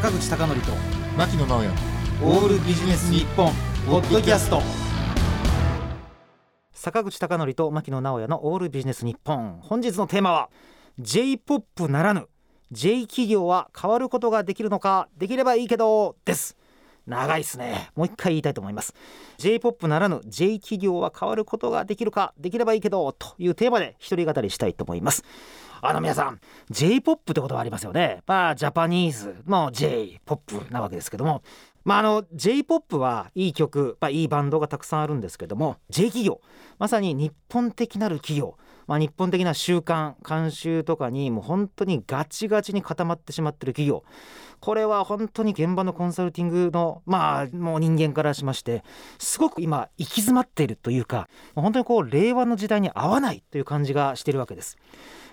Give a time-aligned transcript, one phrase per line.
[0.00, 0.72] 坂口孝則と
[1.18, 1.68] 牧野直哉。
[2.24, 3.52] オールビジネス日本
[3.86, 4.62] ポッドキャスト。
[6.72, 9.60] 坂口孝則と牧野直哉のオールビジネス日本。
[9.60, 10.48] 本日のテーマは
[10.98, 12.28] J-POP ならぬ
[12.72, 16.56] J 企業は変わることができるのかできればいいけどです。
[17.06, 17.90] 長いですね。
[17.94, 18.94] もう一回言いたいと思います。
[19.36, 25.24] J-POP ならぬ J 企業は変わることができるかできればいいけどというテーマで一人語りしたいと思います
[25.82, 28.22] あの皆さん J-POP ってことはありますよね。
[28.26, 31.42] まあジャパニーズの J-POP なわけですけども。
[31.84, 36.40] まああの J-POP はいい曲、まあ、いいバンドがたくさんあるんですけども J 企業。
[36.78, 38.58] まさに日本的なる企業。
[38.86, 44.04] まあ、日本的な習慣慣習とかにもう本当にガチガチに固まってしまってる企業
[44.60, 48.84] これは本当に現場のコンサルティングのまあもう人間からしまして
[49.18, 54.76] すごく今行き詰まっているというか本当にこう令和の時代に合わないという感じがしているわけです。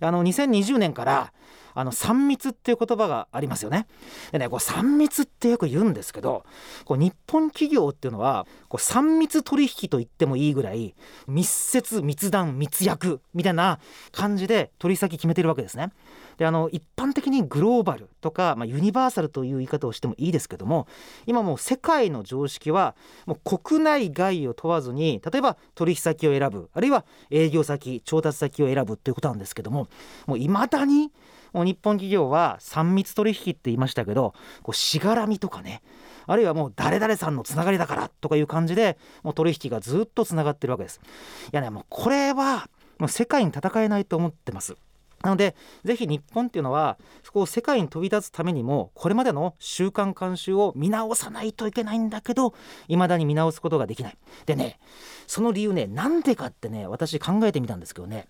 [0.00, 1.32] あの2020年から
[1.74, 3.86] あの3密っていう言葉がありますよね。
[4.30, 6.44] でねこう3密ってよく言うんですけど
[6.84, 10.94] こう日本企業っていうのはこう3密取引と言ってもいいぐらい
[11.26, 13.78] 密接密談密約みたいな
[14.12, 15.92] 感じで取り先決めてるわけですね。
[16.38, 20.88] であの一般的にグローバルとか、まあ、ユニバーサルという言い方をしてもいいですけども
[21.26, 22.96] 今もう世界の常識は
[23.26, 29.88] もう国内外を問わずに例えば取引先を選ぶあるいは営業先調達先を選ぶということなんですけども
[30.26, 31.12] もういまだに
[31.52, 35.82] もう日本企業は3密取引って言いましたけどこうしがらみとかね
[36.26, 41.00] あるいはもう誰々さんのつながりだからとかいう感じでもう取引がずっとつながってるわけです。
[41.46, 44.76] いやねもうこれはもう世界に戦えないと思ってます。
[45.22, 52.52] なのでぜひ日本っていうのはそこを世界に飛び立つためにもこれまでの習慣慣習を見直さないといけないんだけど
[52.88, 54.18] 未だに見直すことができない。
[54.44, 54.78] でね
[55.26, 58.28] その理由ねなんでかってね私考えてみたんですけどね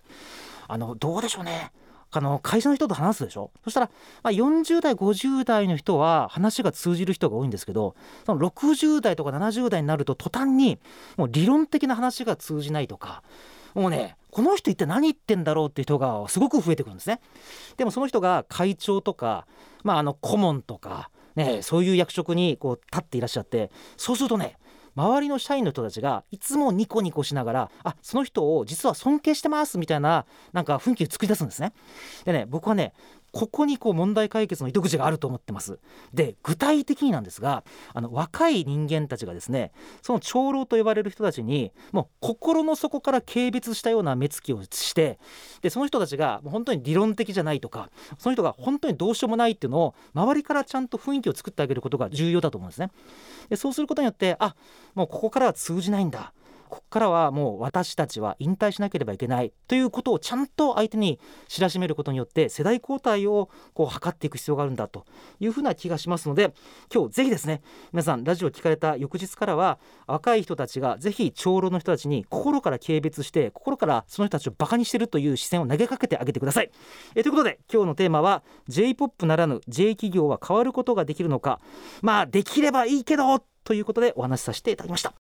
[0.69, 1.71] あのどうでしょうね
[2.11, 3.51] あの会社の人と話すでしょ？
[3.65, 3.89] そしたら、
[4.23, 7.93] まあ、40代50代の人は話が通じる人が多いんですけど
[8.25, 10.79] その60代とか70代になると途端に
[11.17, 13.21] もう理論的な話が通じないとか
[13.75, 17.21] もうねこの人一体何言ってんだろうっていう人がすごく増えてくるんですね。
[17.77, 19.47] でもその人が会長とか、
[19.83, 24.57] まあ、あの顧問とか、ね、そういう役職にこう立っていらっしゃってそうするとね
[24.95, 31.73] 周りの社員の人たちがいつもニコニコしながらあその人を実は尊敬してますみたいななんか雰囲気を作り出すんですね。
[32.23, 32.93] でね僕はね
[33.35, 35.77] ここにこう問題解決の糸口があると思ってます。
[36.13, 45.19] で具体的になんですがあの若い人間たちがですねその長老と呼ばれる人たちにもう心の底から軽蔑したような目つきをして
[45.61, 52.89] でその人たちがもう本当に理論的じゃないとかその人が本当にどうしようもないっていうのを周りからちゃんと雰囲気を作ってあげることが重要だと思うんですね。
[53.49, 54.55] でそうすることによってあ
[54.93, 56.31] もうここからは通じないんだ
[56.69, 65.05] ここからはもう私たちは引退しなければいけないということをちゃんと相手に知らしめることによって世代交代をこう図っていく必要があるんだと
[65.39, 66.53] いうふうな気がしますので
[66.93, 67.61] 今日ぜひですね
[67.91, 76.71] 皆さんラジオ聞かれた翌日からは若い人たちがぜひ長老の人たちに心から軽蔑して心からその人たちをバカにしてるという視線を投げかけてあげてください。
[77.15, 81.59] えということで今日のテーマは J-POP ならぬ J 企業は変わることができるのか
[82.01, 85.24] まあできればいいけどということでお話しさせていただきました。